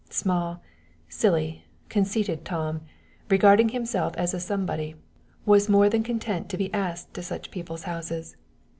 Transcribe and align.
Small, 0.09 0.63
silly, 1.09 1.65
conceited 1.87 2.43
Tom, 2.43 2.81
regarding 3.29 3.69
himself 3.69 4.15
as 4.17 4.33
a 4.33 4.39
somebody, 4.39 4.95
was 5.45 5.69
more 5.69 5.89
than 5.91 6.01
content 6.01 6.49
to 6.49 6.57
be 6.57 6.73
asked 6.73 7.13
to 7.13 7.21
such 7.21 7.51
people's 7.51 7.83
houses. 7.83 8.35